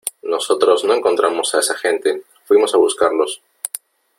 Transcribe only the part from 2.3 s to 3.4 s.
fuimos a buscarlos.